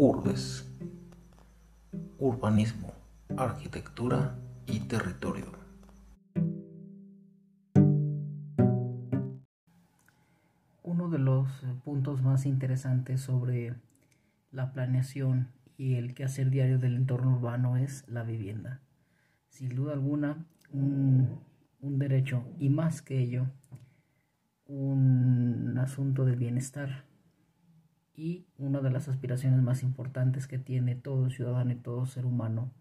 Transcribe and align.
Urbes. 0.00 0.64
Urbanismo, 2.20 2.92
arquitectura 3.36 4.38
y 4.64 4.78
territorio. 4.78 5.46
Uno 10.84 11.08
de 11.08 11.18
los 11.18 11.48
puntos 11.84 12.22
más 12.22 12.46
interesantes 12.46 13.22
sobre 13.22 13.74
la 14.52 14.72
planeación 14.72 15.48
y 15.76 15.96
el 15.96 16.14
quehacer 16.14 16.50
diario 16.50 16.78
del 16.78 16.94
entorno 16.94 17.32
urbano 17.32 17.76
es 17.76 18.04
la 18.06 18.22
vivienda. 18.22 18.80
Sin 19.48 19.70
duda 19.70 19.94
alguna, 19.94 20.46
un, 20.70 21.40
un 21.80 21.98
derecho 21.98 22.44
y 22.60 22.68
más 22.68 23.02
que 23.02 23.18
ello, 23.18 23.48
un 24.64 25.76
asunto 25.76 26.24
de 26.24 26.36
bienestar 26.36 27.08
y 28.18 28.48
una 28.58 28.80
de 28.80 28.90
las 28.90 29.06
aspiraciones 29.06 29.62
más 29.62 29.84
importantes 29.84 30.48
que 30.48 30.58
tiene 30.58 30.96
todo 30.96 31.30
ciudadano 31.30 31.70
y 31.70 31.76
todo 31.76 32.04
ser 32.04 32.26
humano, 32.26 32.72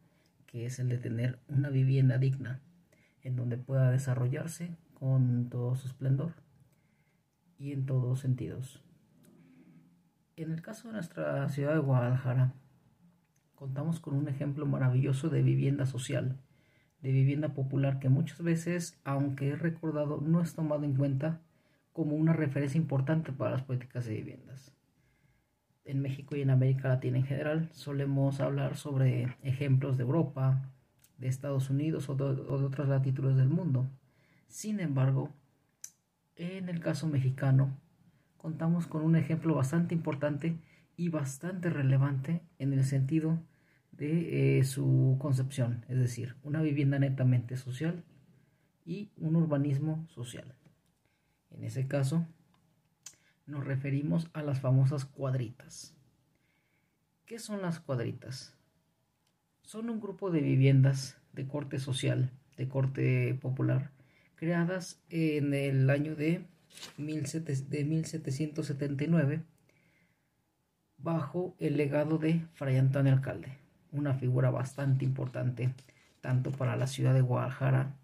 que 0.47 0.65
es 0.65 0.79
el 0.79 0.89
de 0.89 0.97
tener 0.97 1.37
una 1.47 1.69
vivienda 1.69 2.17
digna 2.17 2.59
en 3.21 3.35
donde 3.35 3.55
pueda 3.55 3.91
desarrollarse 3.91 4.75
con 4.95 5.47
todo 5.49 5.75
su 5.75 5.89
esplendor 5.89 6.33
y 7.59 7.71
en 7.71 7.85
todos 7.85 8.19
sentidos. 8.21 8.83
En 10.37 10.51
el 10.51 10.63
caso 10.63 10.87
de 10.87 10.95
nuestra 10.95 11.47
ciudad 11.49 11.73
de 11.73 11.81
Guadalajara, 11.81 12.53
contamos 13.53 13.99
con 13.99 14.15
un 14.15 14.29
ejemplo 14.29 14.65
maravilloso 14.65 15.29
de 15.29 15.43
vivienda 15.43 15.85
social, 15.85 16.39
de 17.03 17.11
vivienda 17.11 17.53
popular 17.53 17.99
que 17.99 18.09
muchas 18.09 18.41
veces, 18.41 18.99
aunque 19.03 19.51
es 19.51 19.59
recordado, 19.59 20.19
no 20.19 20.41
es 20.41 20.55
tomado 20.55 20.83
en 20.83 20.95
cuenta 20.95 21.41
como 21.93 22.15
una 22.15 22.33
referencia 22.33 22.79
importante 22.79 23.31
para 23.31 23.51
las 23.51 23.61
políticas 23.61 24.05
de 24.05 24.15
viviendas. 24.15 24.77
En 25.88 26.02
México 26.02 26.35
y 26.35 26.41
en 26.41 26.49
América 26.49 26.89
Latina 26.89 27.17
en 27.17 27.23
general 27.23 27.69
solemos 27.71 28.41
hablar 28.41 28.75
sobre 28.75 29.38
ejemplos 29.41 29.95
de 29.95 30.03
Europa, 30.03 30.69
de 31.17 31.29
Estados 31.29 31.69
Unidos 31.69 32.09
o 32.09 32.16
de, 32.16 32.25
otras 32.25 32.89
latitudes 32.89 33.38
del 33.38 33.47
mundo. 33.47 33.88
Sin 34.49 34.81
embargo, 34.81 35.29
en 36.35 36.67
el 36.67 36.81
caso 36.81 37.07
mexicano, 37.07 37.79
contamos 38.35 38.85
con 38.85 39.02
un 39.02 39.16
ejemplo 39.16 39.55
bastante 39.55 39.95
importante 39.95 40.57
y 40.97 41.07
bastante 41.07 41.69
relevante 41.69 42.41
en 42.59 42.73
el 42.73 42.83
sentido 42.83 43.39
de 43.94 44.59
eh, 44.59 44.63
su 44.66 45.16
concepción, 45.19 45.85
es 45.88 45.97
decir, 45.97 46.35
una 46.44 46.61
vivienda 46.61 46.99
netamente 46.99 47.55
social 47.55 48.03
y 48.85 49.09
un 49.16 49.38
urbanismo 49.38 50.05
social. 50.09 50.53
En 51.49 51.63
ese 51.63 51.88
caso, 51.88 52.27
nos 53.48 53.66
referimos 53.66 54.30
a 54.34 54.44
las 54.44 54.59
famosas 54.59 55.06
cuadritas. 55.06 55.95
¿Qué 57.26 57.40
son 57.40 57.62
las 57.62 57.80
cuadritas? 57.80 58.53
Son 59.64 59.90
un 59.90 60.00
grupo 60.00 60.30
de 60.31 60.42
viviendas 60.42 61.17
de 61.34 61.48
corte 61.48 61.80
social, 61.80 62.31
de 62.58 62.68
corte 62.68 63.34
popular, 63.42 63.90
creadas 64.36 65.02
en 65.09 65.53
el 65.53 65.90
año 65.90 66.16
de, 66.16 66.45
1779 66.98 69.42
bajo 70.98 71.56
el 71.59 71.78
legado 71.78 72.18
de 72.18 72.45
Fray 72.53 72.78
Antonio 72.78 73.14
Alcalde, 73.14 73.58
una 73.92 74.14
figura 74.14 74.52
bastante 74.52 75.06
importante 75.06 75.73
tanto 76.22 76.52
para 76.52 76.75
la 76.75 76.88
ciudad 76.88 77.14
de 77.14 77.22
Guadalajara 77.22 77.95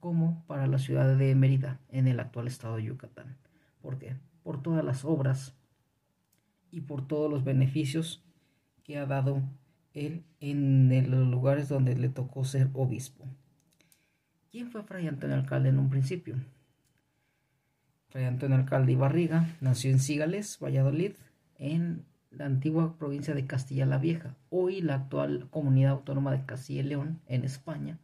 como 0.00 0.44
para 0.46 0.66
la 0.66 0.78
ciudad 0.78 1.16
de 1.16 1.34
Mérida 1.34 1.80
en 1.90 2.06
el 2.06 2.20
actual 2.20 2.46
estado 2.46 2.76
de 2.76 2.84
Yucatán. 2.84 3.36
¿Por 3.82 3.98
qué? 3.98 4.16
Por 4.48 4.62
todas 4.62 4.82
las 4.82 5.04
obras 5.04 5.54
y 6.70 6.80
por 6.80 7.06
todos 7.06 7.30
los 7.30 7.44
beneficios 7.44 8.24
que 8.82 8.96
ha 8.96 9.04
dado 9.04 9.42
él 9.92 10.24
en 10.40 11.10
los 11.10 11.28
lugares 11.28 11.68
donde 11.68 11.94
le 11.94 12.08
tocó 12.08 12.44
ser 12.44 12.70
obispo. 12.72 13.26
¿Quién 14.50 14.70
fue 14.70 14.84
Fray 14.84 15.06
Antonio 15.06 15.36
Alcalde 15.36 15.68
en 15.68 15.78
un 15.78 15.90
principio? 15.90 16.36
Fray 18.08 18.24
Antonio 18.24 18.56
Alcalde 18.56 18.92
y 18.92 18.96
Barriga 18.96 19.54
nació 19.60 19.90
en 19.90 20.00
Cigales, 20.00 20.58
Valladolid, 20.58 21.12
en 21.56 22.06
la 22.30 22.46
antigua 22.46 22.96
provincia 22.96 23.34
de 23.34 23.46
Castilla 23.46 23.84
la 23.84 23.98
Vieja, 23.98 24.34
hoy 24.48 24.80
la 24.80 24.94
actual 24.94 25.48
comunidad 25.50 25.90
autónoma 25.90 26.32
de 26.32 26.46
Castilla 26.46 26.80
y 26.80 26.84
León, 26.84 27.20
en 27.26 27.44
España, 27.44 27.98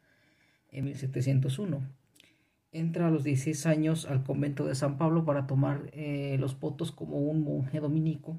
en 0.71 0.85
1701. 0.85 2.04
Entra 2.75 3.07
a 3.07 3.11
los 3.11 3.23
16 3.23 3.67
años 3.67 4.05
al 4.05 4.25
convento 4.25 4.67
de 4.67 4.75
San 4.75 4.99
Pablo 4.99 5.25
para 5.25 5.47
tomar 5.47 5.91
eh, 5.93 6.37
los 6.41 6.59
votos 6.59 6.91
como 6.91 7.19
un 7.19 7.45
monje 7.45 7.79
dominico 7.79 8.37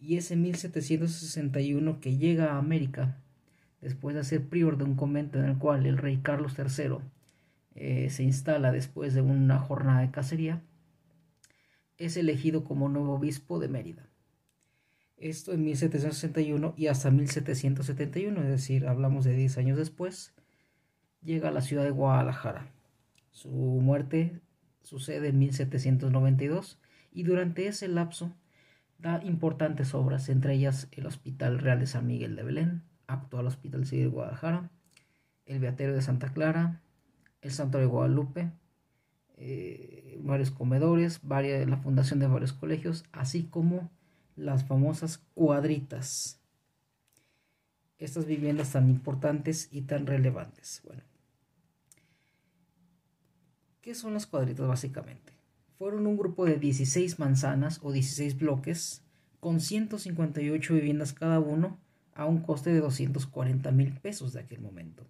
y 0.00 0.16
es 0.16 0.30
en 0.30 0.40
1761 0.40 2.00
que 2.00 2.16
llega 2.16 2.54
a 2.54 2.58
América 2.58 3.18
después 3.82 4.16
de 4.16 4.24
ser 4.24 4.48
prior 4.48 4.78
de 4.78 4.84
un 4.84 4.96
convento 4.96 5.38
en 5.38 5.44
el 5.44 5.58
cual 5.58 5.84
el 5.84 5.98
rey 5.98 6.20
Carlos 6.22 6.54
III 6.58 6.96
eh, 7.74 8.08
se 8.08 8.22
instala 8.22 8.72
después 8.72 9.12
de 9.12 9.20
una 9.20 9.58
jornada 9.58 10.00
de 10.00 10.10
cacería, 10.10 10.62
es 11.98 12.16
elegido 12.16 12.64
como 12.64 12.88
nuevo 12.88 13.16
obispo 13.16 13.60
de 13.60 13.68
Mérida. 13.68 14.08
Esto 15.18 15.52
en 15.52 15.62
1761 15.64 16.72
y 16.78 16.86
hasta 16.86 17.10
1771, 17.10 18.40
es 18.40 18.48
decir, 18.48 18.86
hablamos 18.86 19.26
de 19.26 19.36
10 19.36 19.58
años 19.58 19.76
después, 19.76 20.32
llega 21.22 21.50
a 21.50 21.52
la 21.52 21.60
ciudad 21.60 21.84
de 21.84 21.90
Guadalajara. 21.90 22.72
Su 23.32 23.48
muerte 23.48 24.40
sucede 24.82 25.28
en 25.28 25.38
1792 25.38 26.78
y 27.12 27.24
durante 27.24 27.66
ese 27.66 27.88
lapso 27.88 28.36
da 28.98 29.20
importantes 29.24 29.94
obras, 29.94 30.28
entre 30.28 30.54
ellas 30.54 30.88
el 30.92 31.06
Hospital 31.06 31.58
Real 31.58 31.80
de 31.80 31.86
San 31.86 32.06
Miguel 32.06 32.36
de 32.36 32.44
Belén, 32.44 32.82
actual 33.06 33.46
Hospital 33.46 33.86
Civil 33.86 34.04
de 34.04 34.10
Guadalajara, 34.10 34.70
el 35.46 35.58
Beaterio 35.58 35.94
de 35.94 36.02
Santa 36.02 36.32
Clara, 36.32 36.82
el 37.40 37.50
Santuario 37.50 37.88
de 37.88 37.92
Guadalupe, 37.92 38.52
eh, 39.36 40.20
varios 40.22 40.50
comedores, 40.50 41.20
varias, 41.22 41.68
la 41.68 41.78
fundación 41.78 42.20
de 42.20 42.28
varios 42.28 42.52
colegios, 42.52 43.04
así 43.12 43.44
como 43.44 43.90
las 44.36 44.64
famosas 44.64 45.18
cuadritas. 45.34 46.40
Estas 47.98 48.26
viviendas 48.26 48.72
tan 48.72 48.88
importantes 48.88 49.68
y 49.72 49.82
tan 49.82 50.06
relevantes. 50.06 50.82
Bueno, 50.84 51.02
¿Qué 53.82 53.96
son 53.96 54.14
las 54.14 54.28
cuadritas 54.28 54.68
básicamente? 54.68 55.32
Fueron 55.76 56.06
un 56.06 56.16
grupo 56.16 56.44
de 56.44 56.56
16 56.56 57.18
manzanas 57.18 57.80
o 57.82 57.90
16 57.90 58.38
bloques 58.38 59.02
con 59.40 59.58
158 59.58 60.74
viviendas 60.74 61.12
cada 61.12 61.40
uno 61.40 61.80
a 62.14 62.26
un 62.26 62.42
coste 62.42 62.70
de 62.70 62.78
240 62.78 63.72
mil 63.72 63.92
pesos 63.94 64.32
de 64.32 64.40
aquel 64.40 64.60
momento. 64.60 65.04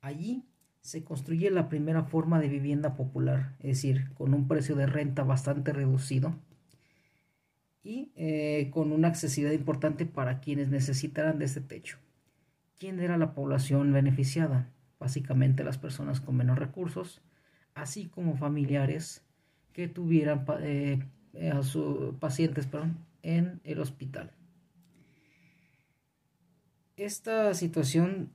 Allí 0.00 0.42
se 0.80 1.04
construye 1.04 1.48
la 1.52 1.68
primera 1.68 2.02
forma 2.02 2.40
de 2.40 2.48
vivienda 2.48 2.96
popular, 2.96 3.54
es 3.60 3.76
decir, 3.76 4.10
con 4.14 4.34
un 4.34 4.48
precio 4.48 4.74
de 4.74 4.86
renta 4.86 5.22
bastante 5.22 5.72
reducido 5.72 6.34
y 7.84 8.10
eh, 8.16 8.68
con 8.72 8.90
una 8.90 9.06
accesibilidad 9.06 9.56
importante 9.56 10.06
para 10.06 10.40
quienes 10.40 10.70
necesitaran 10.70 11.38
de 11.38 11.44
este 11.44 11.60
techo. 11.60 11.98
¿Quién 12.80 12.98
era 12.98 13.16
la 13.16 13.32
población 13.32 13.92
beneficiada? 13.92 14.72
Básicamente 14.98 15.62
las 15.62 15.78
personas 15.78 16.20
con 16.20 16.36
menos 16.36 16.58
recursos, 16.58 17.22
así 17.78 18.06
como 18.06 18.36
familiares 18.36 19.24
que 19.72 19.88
tuvieran 19.88 20.44
eh, 20.60 21.00
a 21.52 21.62
sus 21.62 22.14
pacientes 22.16 22.68
en 23.22 23.60
el 23.64 23.80
hospital. 23.80 24.32
Esta 26.96 27.54
situación 27.54 28.32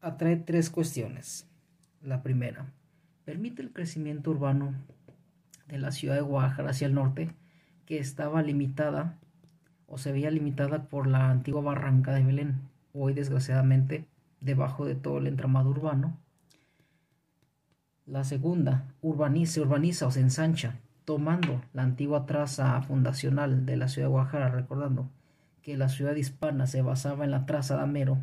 atrae 0.00 0.36
tres 0.36 0.70
cuestiones. 0.70 1.46
La 2.00 2.22
primera, 2.22 2.72
permite 3.24 3.62
el 3.62 3.72
crecimiento 3.72 4.30
urbano 4.30 4.74
de 5.68 5.78
la 5.78 5.92
ciudad 5.92 6.14
de 6.14 6.22
Guadalajara 6.22 6.70
hacia 6.70 6.86
el 6.86 6.94
norte, 6.94 7.30
que 7.84 7.98
estaba 7.98 8.42
limitada 8.42 9.18
o 9.86 9.98
se 9.98 10.10
veía 10.10 10.30
limitada 10.30 10.88
por 10.88 11.06
la 11.06 11.30
antigua 11.30 11.60
barranca 11.60 12.14
de 12.14 12.24
Belén, 12.24 12.62
hoy 12.94 13.12
desgraciadamente 13.12 14.06
debajo 14.40 14.86
de 14.86 14.94
todo 14.94 15.18
el 15.18 15.26
entramado 15.26 15.68
urbano 15.70 16.21
la 18.06 18.24
segunda, 18.24 18.94
urbaniza, 19.00 19.54
se 19.54 19.60
urbaniza 19.60 20.06
o 20.06 20.10
se 20.10 20.20
ensancha, 20.20 20.80
tomando 21.04 21.62
la 21.72 21.82
antigua 21.82 22.26
traza 22.26 22.80
fundacional 22.82 23.64
de 23.64 23.76
la 23.76 23.88
ciudad 23.88 24.08
de 24.08 24.12
Guadalajara, 24.12 24.48
recordando 24.48 25.10
que 25.62 25.76
la 25.76 25.88
ciudad 25.88 26.16
hispana 26.16 26.66
se 26.66 26.82
basaba 26.82 27.24
en 27.24 27.30
la 27.30 27.46
traza 27.46 27.76
de 27.76 27.82
Amero, 27.82 28.18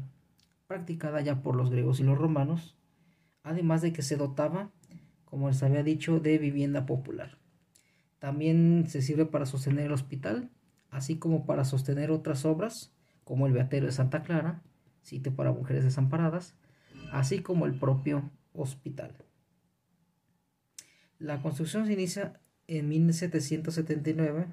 practicada 0.67 1.21
ya 1.21 1.41
por 1.41 1.55
los 1.55 1.69
griegos 1.69 1.99
y 1.99 2.03
los 2.03 2.17
romanos, 2.17 2.75
además 3.43 3.81
de 3.81 3.93
que 3.93 4.01
se 4.01 4.17
dotaba, 4.17 4.69
como 5.23 5.47
les 5.47 5.63
había 5.63 5.83
dicho, 5.83 6.19
de 6.19 6.37
vivienda 6.37 6.85
popular. 6.85 7.37
También 8.19 8.85
se 8.87 9.01
sirve 9.01 9.25
para 9.25 9.45
sostener 9.45 9.85
el 9.85 9.93
hospital, 9.93 10.49
así 10.89 11.17
como 11.17 11.45
para 11.45 11.63
sostener 11.63 12.11
otras 12.11 12.43
obras, 12.45 12.93
como 13.23 13.47
el 13.47 13.53
Beaterio 13.53 13.87
de 13.87 13.93
Santa 13.93 14.23
Clara, 14.23 14.61
sitio 15.01 15.33
para 15.33 15.53
mujeres 15.53 15.85
desamparadas, 15.85 16.55
así 17.11 17.39
como 17.39 17.65
el 17.65 17.79
propio 17.79 18.29
hospital. 18.53 19.15
La 21.19 21.41
construcción 21.41 21.85
se 21.85 21.93
inicia 21.93 22.39
en 22.67 22.89
1779 22.89 24.47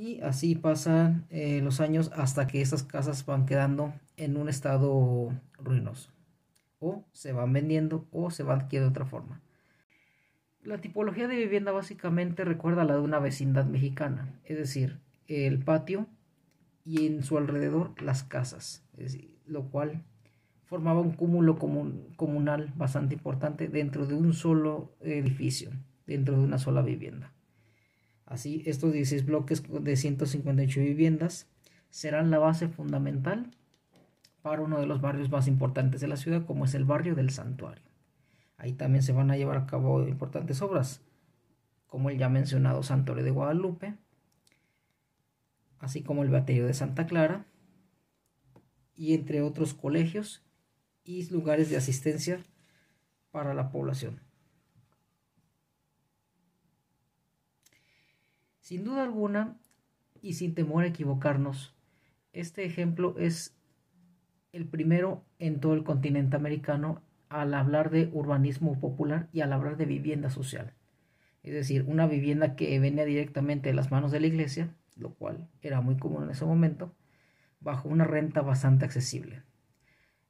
Y 0.00 0.22
así 0.22 0.54
pasan 0.54 1.26
eh, 1.28 1.60
los 1.62 1.80
años 1.80 2.10
hasta 2.14 2.46
que 2.46 2.62
estas 2.62 2.84
casas 2.84 3.26
van 3.26 3.44
quedando 3.44 3.92
en 4.16 4.38
un 4.38 4.48
estado 4.48 5.38
ruinoso. 5.58 6.10
O 6.78 7.04
se 7.12 7.34
van 7.34 7.52
vendiendo 7.52 8.08
o 8.10 8.30
se 8.30 8.42
van 8.42 8.60
adquiriendo 8.60 8.86
de 8.86 8.92
otra 8.92 9.04
forma. 9.04 9.42
La 10.62 10.80
tipología 10.80 11.28
de 11.28 11.36
vivienda 11.36 11.72
básicamente 11.72 12.46
recuerda 12.46 12.80
a 12.80 12.84
la 12.86 12.94
de 12.94 13.00
una 13.00 13.18
vecindad 13.18 13.66
mexicana, 13.66 14.40
es 14.44 14.56
decir, 14.56 15.00
el 15.26 15.58
patio 15.58 16.06
y 16.82 17.06
en 17.06 17.22
su 17.22 17.36
alrededor 17.36 18.00
las 18.00 18.22
casas, 18.22 18.82
lo 19.44 19.70
cual 19.70 20.04
formaba 20.70 21.00
un 21.00 21.10
cúmulo 21.10 21.58
comunal 21.58 22.72
bastante 22.76 23.16
importante 23.16 23.66
dentro 23.66 24.06
de 24.06 24.14
un 24.14 24.32
solo 24.32 24.94
edificio, 25.00 25.72
dentro 26.06 26.38
de 26.38 26.44
una 26.44 26.58
sola 26.58 26.80
vivienda. 26.80 27.32
Así, 28.24 28.62
estos 28.64 28.92
16 28.92 29.26
bloques 29.26 29.64
de 29.68 29.96
158 29.96 30.80
viviendas 30.80 31.50
serán 31.88 32.30
la 32.30 32.38
base 32.38 32.68
fundamental 32.68 33.50
para 34.42 34.62
uno 34.62 34.78
de 34.78 34.86
los 34.86 35.00
barrios 35.00 35.28
más 35.28 35.48
importantes 35.48 36.00
de 36.00 36.06
la 36.06 36.16
ciudad, 36.16 36.46
como 36.46 36.66
es 36.66 36.74
el 36.74 36.84
barrio 36.84 37.16
del 37.16 37.30
Santuario. 37.30 37.90
Ahí 38.56 38.72
también 38.72 39.02
se 39.02 39.12
van 39.12 39.32
a 39.32 39.36
llevar 39.36 39.56
a 39.56 39.66
cabo 39.66 40.06
importantes 40.06 40.62
obras, 40.62 41.02
como 41.88 42.10
el 42.10 42.18
ya 42.18 42.28
mencionado 42.28 42.84
Santuario 42.84 43.24
de 43.24 43.32
Guadalupe, 43.32 43.96
así 45.80 46.04
como 46.04 46.22
el 46.22 46.30
Baterio 46.30 46.68
de 46.68 46.74
Santa 46.74 47.06
Clara, 47.06 47.44
y 48.94 49.14
entre 49.14 49.42
otros 49.42 49.74
colegios 49.74 50.44
y 51.04 51.28
lugares 51.30 51.70
de 51.70 51.76
asistencia 51.76 52.44
para 53.30 53.54
la 53.54 53.70
población. 53.70 54.20
Sin 58.60 58.84
duda 58.84 59.02
alguna, 59.02 59.58
y 60.22 60.34
sin 60.34 60.54
temor 60.54 60.84
a 60.84 60.88
equivocarnos, 60.88 61.74
este 62.32 62.64
ejemplo 62.64 63.16
es 63.18 63.56
el 64.52 64.66
primero 64.66 65.24
en 65.38 65.60
todo 65.60 65.74
el 65.74 65.84
continente 65.84 66.36
americano 66.36 67.02
al 67.28 67.54
hablar 67.54 67.90
de 67.90 68.10
urbanismo 68.12 68.78
popular 68.78 69.28
y 69.32 69.40
al 69.40 69.52
hablar 69.52 69.76
de 69.76 69.86
vivienda 69.86 70.30
social. 70.30 70.74
Es 71.42 71.54
decir, 71.54 71.84
una 71.88 72.06
vivienda 72.06 72.56
que 72.56 72.78
venía 72.80 73.04
directamente 73.04 73.70
de 73.70 73.74
las 73.74 73.90
manos 73.90 74.12
de 74.12 74.20
la 74.20 74.26
iglesia, 74.26 74.74
lo 74.96 75.14
cual 75.14 75.48
era 75.62 75.80
muy 75.80 75.96
común 75.96 76.24
en 76.24 76.30
ese 76.30 76.44
momento, 76.44 76.94
bajo 77.60 77.88
una 77.88 78.04
renta 78.04 78.42
bastante 78.42 78.84
accesible. 78.84 79.42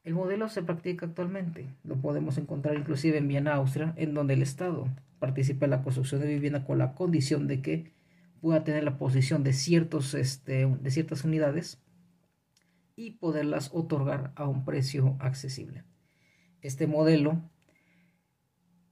El 0.02 0.14
modelo 0.14 0.48
se 0.48 0.62
practica 0.62 1.06
actualmente, 1.06 1.66
lo 1.84 1.96
podemos 1.96 2.38
encontrar 2.38 2.74
inclusive 2.76 3.18
en 3.18 3.28
Viena, 3.28 3.54
Austria, 3.54 3.92
en 3.96 4.14
donde 4.14 4.32
el 4.34 4.42
Estado 4.42 4.88
participa 5.18 5.66
en 5.66 5.72
la 5.72 5.82
construcción 5.82 6.22
de 6.22 6.28
vivienda 6.28 6.64
con 6.64 6.78
la 6.78 6.94
condición 6.94 7.46
de 7.46 7.60
que 7.60 7.92
pueda 8.40 8.64
tener 8.64 8.82
la 8.82 8.96
posición 8.96 9.44
de, 9.44 9.52
ciertos, 9.52 10.14
este, 10.14 10.66
de 10.66 10.90
ciertas 10.90 11.24
unidades 11.24 11.82
y 12.96 13.12
poderlas 13.12 13.70
otorgar 13.74 14.32
a 14.36 14.48
un 14.48 14.64
precio 14.64 15.16
accesible. 15.20 15.84
Este 16.62 16.86
modelo 16.86 17.42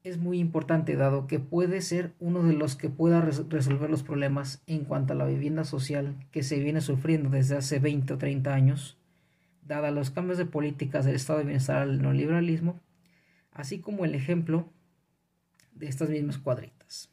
es 0.02 0.18
muy 0.18 0.38
importante 0.38 0.94
dado 0.96 1.26
que 1.26 1.38
puede 1.38 1.80
ser 1.80 2.14
uno 2.18 2.42
de 2.42 2.52
los 2.52 2.76
que 2.76 2.90
pueda 2.90 3.20
resolver 3.20 3.90
los 3.90 4.02
problemas 4.02 4.62
en 4.66 4.84
cuanto 4.84 5.14
a 5.14 5.16
la 5.16 5.26
vivienda 5.26 5.64
social 5.64 6.16
que 6.30 6.42
se 6.42 6.60
viene 6.60 6.82
sufriendo 6.82 7.30
desde 7.30 7.56
hace 7.56 7.78
20 7.78 8.14
o 8.14 8.18
30 8.18 8.54
años, 8.54 8.97
dada 9.68 9.90
los 9.90 10.10
cambios 10.10 10.38
de 10.38 10.46
políticas 10.46 11.04
del 11.04 11.14
estado 11.14 11.38
de 11.38 11.44
bienestar 11.44 11.82
al 11.82 12.00
neoliberalismo, 12.00 12.80
así 13.52 13.80
como 13.80 14.04
el 14.04 14.14
ejemplo 14.14 14.72
de 15.72 15.86
estas 15.86 16.08
mismas 16.08 16.38
cuadritas. 16.38 17.12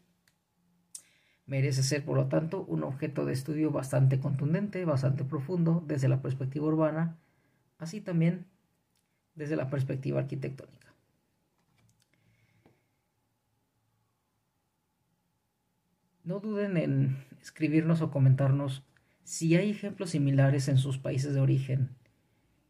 Merece 1.45 1.83
ser, 1.83 2.03
por 2.03 2.17
lo 2.17 2.27
tanto, 2.27 2.63
un 2.63 2.83
objeto 2.83 3.25
de 3.25 3.33
estudio 3.33 3.71
bastante 3.71 4.19
contundente, 4.19 4.83
bastante 4.85 5.25
profundo 5.25 5.83
desde 5.85 6.07
la 6.07 6.21
perspectiva 6.21 6.65
urbana, 6.65 7.19
así 7.77 8.01
también 8.01 8.47
desde 9.35 9.57
la 9.57 9.69
perspectiva 9.69 10.21
arquitectónica. 10.21 10.93
No 16.23 16.39
duden 16.39 16.77
en 16.77 17.17
escribirnos 17.41 18.01
o 18.01 18.09
comentarnos 18.09 18.83
si 19.23 19.55
hay 19.55 19.69
ejemplos 19.69 20.11
similares 20.11 20.67
en 20.69 20.77
sus 20.77 20.97
países 20.97 21.35
de 21.35 21.41
origen 21.41 21.95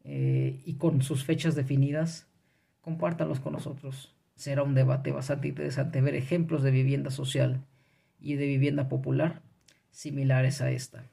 eh, 0.07 0.62
y 0.66 0.75
con 0.75 1.02
sus 1.02 1.25
fechas 1.25 1.56
definidas, 1.56 2.28
compártanlos 2.81 3.40
con 3.40 3.54
nosotros. 3.54 4.16
Será 4.36 4.62
un 4.62 4.75
debate 4.75 5.12
bastante 5.12 5.48
interesante 5.48 6.00
ver 6.00 6.13
ejemplos 6.13 6.62
de 6.62 6.69
vivienda 6.69 7.10
social 7.10 7.66
y 8.19 8.36
de 8.36 8.46
vivienda 8.46 8.88
popular 8.88 9.42
similares 9.90 10.62
a 10.62 10.69
esta. 10.69 11.06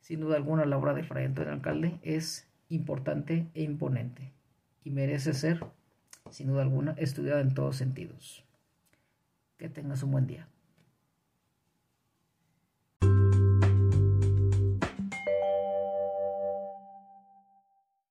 Sin 0.00 0.20
duda 0.20 0.36
alguna, 0.36 0.64
la 0.64 0.78
obra 0.78 0.94
de 0.94 1.02
Fray 1.02 1.26
Antonio 1.26 1.52
Alcalde 1.52 1.98
es 2.02 2.48
importante 2.68 3.48
e 3.52 3.62
imponente 3.62 4.32
y 4.82 4.90
merece 4.90 5.34
ser, 5.34 5.64
sin 6.30 6.48
duda 6.48 6.62
alguna, 6.62 6.92
estudiada 6.92 7.40
en 7.40 7.52
todos 7.52 7.76
sentidos. 7.76 8.44
Que 9.58 9.68
tengas 9.68 10.02
un 10.02 10.12
buen 10.12 10.26
día. 10.26 10.48